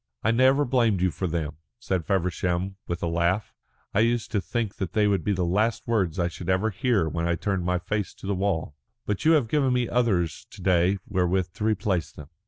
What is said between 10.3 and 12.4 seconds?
to day wherewith to replace them."